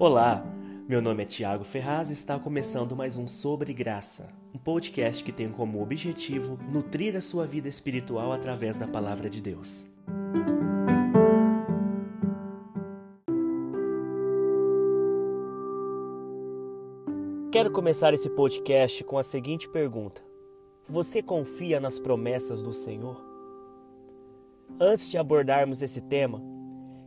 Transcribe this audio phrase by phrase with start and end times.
[0.00, 0.46] Olá,
[0.88, 5.32] meu nome é Tiago Ferraz e está começando mais um Sobre Graça, um podcast que
[5.32, 9.88] tem como objetivo nutrir a sua vida espiritual através da palavra de Deus.
[17.50, 20.22] Quero começar esse podcast com a seguinte pergunta:
[20.88, 23.20] Você confia nas promessas do Senhor?
[24.78, 26.40] Antes de abordarmos esse tema,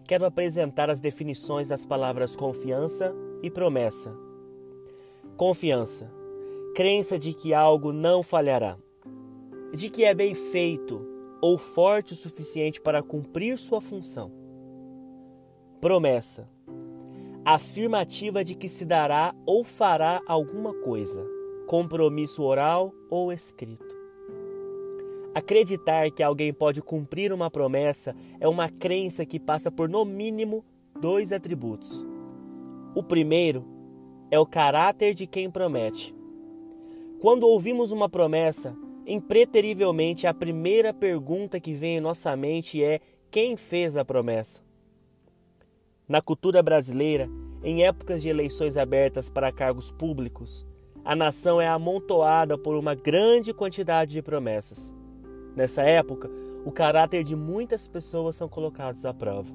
[0.07, 4.15] quero apresentar as definições das palavras confiança e promessa.
[5.37, 6.11] Confiança,
[6.75, 8.78] crença de que algo não falhará,
[9.73, 11.07] de que é bem feito
[11.42, 14.32] ou forte o suficiente para cumprir sua função.
[15.79, 16.47] Promessa,
[17.43, 21.25] afirmativa de que se dará ou fará alguma coisa,
[21.68, 23.90] compromisso oral ou escrito.
[25.34, 30.64] Acreditar que alguém pode cumprir uma promessa é uma crença que passa por, no mínimo,
[31.00, 32.06] dois atributos.
[32.94, 33.66] O primeiro
[34.30, 36.14] é o caráter de quem promete.
[37.22, 38.76] Quando ouvimos uma promessa,
[39.08, 44.62] impreterivelmente a primeira pergunta que vem em nossa mente é: quem fez a promessa?
[46.10, 47.30] Na cultura brasileira,
[47.64, 50.66] em épocas de eleições abertas para cargos públicos,
[51.06, 54.94] a nação é amontoada por uma grande quantidade de promessas.
[55.56, 56.30] Nessa época,
[56.66, 59.54] o caráter de muitas pessoas são colocados à prova.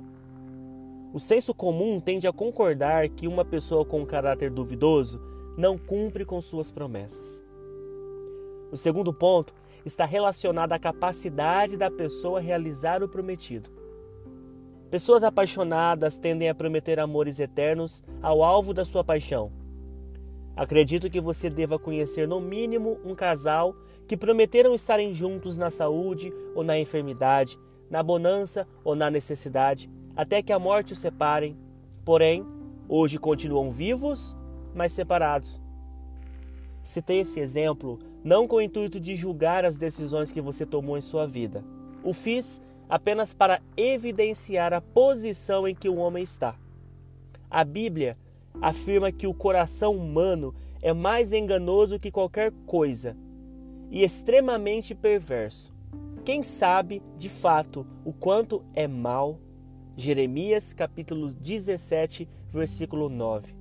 [1.13, 5.21] O senso comum tende a concordar que uma pessoa com um caráter duvidoso
[5.57, 7.43] não cumpre com suas promessas.
[8.71, 13.71] O segundo ponto está relacionado à capacidade da pessoa realizar o prometido.
[14.91, 19.51] Pessoas apaixonadas tendem a prometer amores eternos ao alvo da sua paixão.
[20.57, 23.77] Acredito que você deva conhecer no mínimo um casal
[24.09, 27.59] que prometeram estarem juntos na saúde ou na enfermidade,
[27.91, 31.55] na bonança ou na necessidade, até que a morte os separem.
[32.05, 32.47] Porém,
[32.89, 34.35] hoje continuam vivos,
[34.75, 35.61] mas separados.
[36.83, 41.03] Citei esse exemplo não com o intuito de julgar as decisões que você tomou em
[41.03, 41.63] sua vida.
[42.03, 46.57] O fiz apenas para evidenciar a posição em que o homem está.
[47.51, 48.17] A Bíblia
[48.61, 53.17] afirma que o coração humano é mais enganoso que qualquer coisa
[53.91, 55.75] e extremamente perverso.
[56.25, 59.39] Quem sabe, de fato, o quanto é mal?
[59.97, 63.55] Jeremias capítulo 17, versículo 9.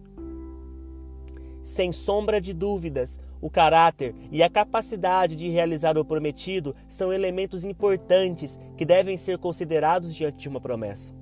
[1.64, 7.66] Sem sombra de dúvidas, o caráter e a capacidade de realizar o prometido são elementos
[7.66, 11.14] importantes que devem ser considerados diante de uma promessa.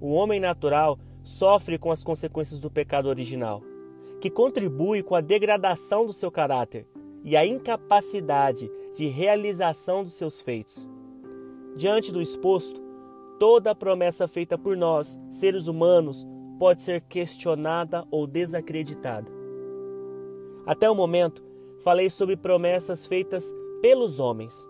[0.00, 3.62] O homem natural sofre com as consequências do pecado original,
[4.18, 6.86] que contribui com a degradação do seu caráter
[7.22, 10.88] e a incapacidade de realização dos seus feitos.
[11.76, 12.80] Diante do exposto,
[13.38, 16.26] toda promessa feita por nós, seres humanos,
[16.58, 19.30] pode ser questionada ou desacreditada.
[20.64, 21.44] Até o momento,
[21.80, 24.66] falei sobre promessas feitas pelos homens.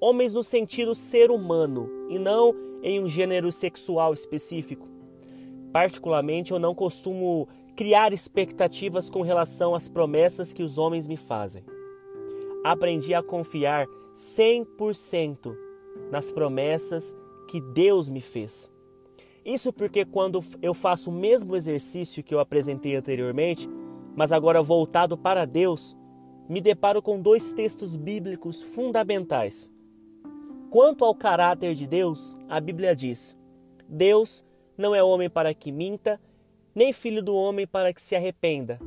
[0.00, 4.89] Homens no sentido ser humano e não em um gênero sexual específico.
[5.72, 11.64] Particularmente, eu não costumo criar expectativas com relação às promessas que os homens me fazem
[12.64, 15.56] aprendi a confiar 100%
[16.10, 17.16] nas promessas
[17.48, 18.70] que Deus me fez.
[19.44, 23.68] Isso porque quando eu faço o mesmo exercício que eu apresentei anteriormente,
[24.14, 25.96] mas agora voltado para Deus,
[26.48, 29.72] me deparo com dois textos bíblicos fundamentais.
[30.68, 33.36] Quanto ao caráter de Deus, a Bíblia diz:
[33.88, 34.44] Deus
[34.80, 36.18] não é homem para que minta,
[36.74, 38.80] nem filho do homem para que se arrependa.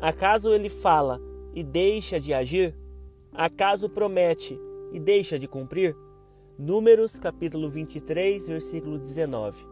[0.00, 1.20] Acaso ele fala
[1.52, 2.72] e deixa de agir?
[3.32, 4.56] Acaso promete
[4.92, 5.96] e deixa de cumprir?
[6.56, 9.66] Números capítulo 23, versículo 19.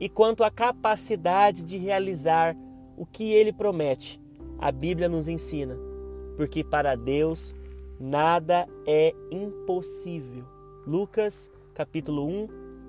[0.00, 2.56] E quanto à capacidade de realizar
[2.96, 4.20] o que ele promete,
[4.58, 5.76] a Bíblia nos ensina,
[6.36, 7.54] porque para Deus
[8.00, 10.44] nada é impossível.
[10.84, 12.48] Lucas capítulo 1,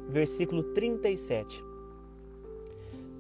[0.10, 1.75] versículo 37.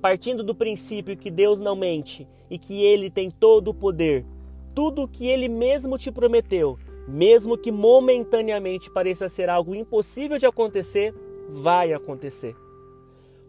[0.05, 4.23] Partindo do princípio que Deus não mente e que ele tem todo o poder,
[4.75, 10.45] tudo o que ele mesmo te prometeu, mesmo que momentaneamente pareça ser algo impossível de
[10.45, 11.11] acontecer,
[11.49, 12.55] vai acontecer.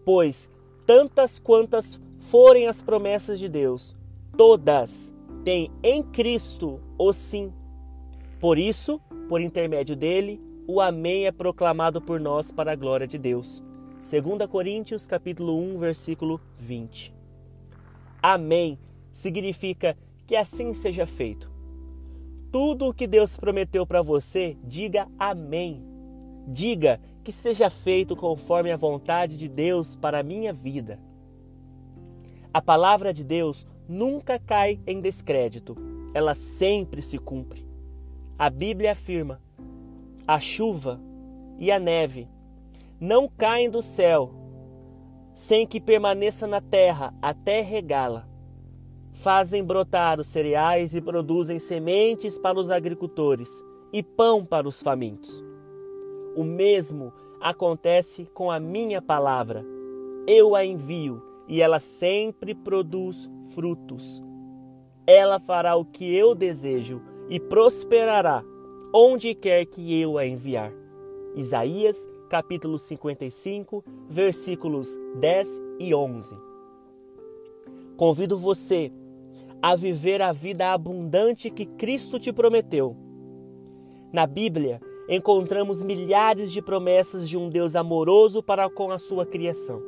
[0.03, 0.51] Pois,
[0.87, 3.95] tantas quantas forem as promessas de Deus,
[4.35, 5.15] todas
[5.45, 7.53] têm em Cristo o sim.
[8.41, 8.99] Por isso,
[9.29, 13.63] por intermédio dele, o amém é proclamado por nós para a glória de Deus.
[14.01, 17.15] 2 Coríntios capítulo 1, versículo 20.
[18.23, 18.79] Amém
[19.17, 19.97] significa
[20.27, 21.51] que assim seja feito.
[22.53, 25.83] Tudo o que Deus prometeu para você, diga amém.
[26.47, 31.01] Diga que seja feito conforme a vontade de Deus para a minha vida.
[32.53, 35.77] A palavra de Deus nunca cai em descrédito,
[36.13, 37.67] ela sempre se cumpre.
[38.39, 39.41] A Bíblia afirma:
[40.27, 41.01] a chuva
[41.59, 42.29] e a neve
[43.01, 44.37] não caem do céu
[45.37, 48.27] sem que permaneça na terra até regá-la.
[49.13, 53.63] Fazem brotar os cereais e produzem sementes para os agricultores
[53.93, 55.45] e pão para os famintos.
[56.35, 59.63] O mesmo acontece com a minha palavra.
[60.27, 64.23] Eu a envio e ela sempre produz frutos.
[65.07, 68.43] Ela fará o que eu desejo e prosperará
[68.93, 70.73] onde quer que eu a enviar.
[71.35, 74.89] Isaías capítulo 55, versículos
[75.19, 76.37] 10 e 11.
[77.97, 78.93] Convido você
[79.63, 82.97] a viver a vida abundante que Cristo te prometeu.
[84.13, 89.83] Na Bíblia, encontramos milhares de promessas de um Deus amoroso para com a sua criação.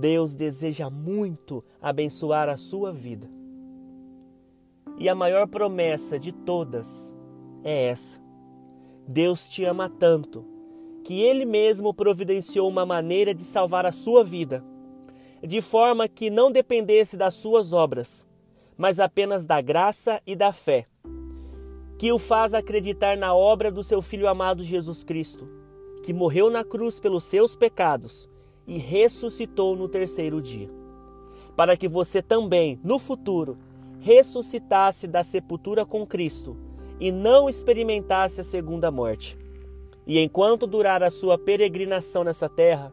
[0.00, 3.30] Deus deseja muito abençoar a sua vida.
[4.98, 7.14] E a maior promessa de todas
[7.62, 8.20] é essa:
[9.06, 10.55] Deus te ama tanto
[11.06, 14.64] que Ele mesmo providenciou uma maneira de salvar a sua vida,
[15.40, 18.26] de forma que não dependesse das suas obras,
[18.76, 20.88] mas apenas da graça e da fé,
[21.96, 25.48] que o faz acreditar na obra do seu Filho amado Jesus Cristo,
[26.02, 28.28] que morreu na cruz pelos seus pecados
[28.66, 30.68] e ressuscitou no terceiro dia,
[31.54, 33.56] para que você também, no futuro,
[34.00, 36.56] ressuscitasse da sepultura com Cristo
[36.98, 39.45] e não experimentasse a segunda morte.
[40.06, 42.92] E enquanto durar a sua peregrinação nessa terra,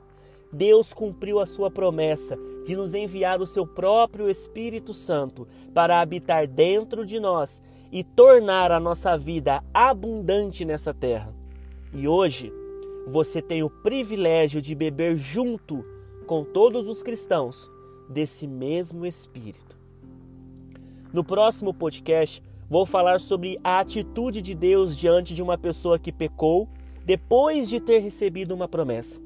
[0.52, 6.48] Deus cumpriu a sua promessa de nos enviar o seu próprio Espírito Santo para habitar
[6.48, 7.62] dentro de nós
[7.92, 11.34] e tornar a nossa vida abundante nessa terra.
[11.94, 12.52] E hoje,
[13.08, 15.86] você tem o privilégio de beber junto
[16.26, 17.70] com todos os cristãos
[18.10, 19.78] desse mesmo Espírito.
[21.12, 26.12] No próximo podcast, vou falar sobre a atitude de Deus diante de uma pessoa que
[26.12, 26.68] pecou
[27.06, 29.22] depois de ter recebido uma promessa.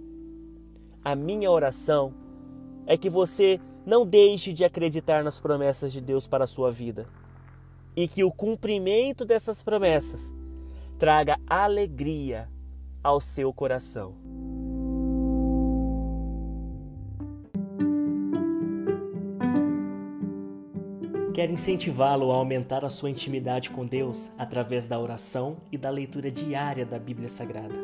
[1.03, 2.13] A minha oração
[2.85, 7.05] é que você não deixe de acreditar nas promessas de Deus para a sua vida
[7.95, 10.33] e que o cumprimento dessas promessas
[10.99, 12.49] traga alegria
[13.03, 14.15] ao seu coração.
[21.37, 26.31] Quero incentivá-lo a aumentar a sua intimidade com Deus através da oração e da leitura
[26.31, 27.75] diária da Bíblia Sagrada.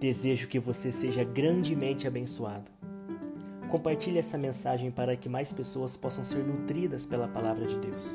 [0.00, 2.72] Desejo que você seja grandemente abençoado.
[3.70, 8.12] Compartilhe essa mensagem para que mais pessoas possam ser nutridas pela palavra de Deus.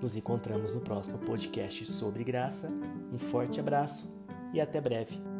[0.00, 2.72] Nos encontramos no próximo podcast sobre graça.
[3.12, 4.10] Um forte abraço
[4.54, 5.35] e até breve.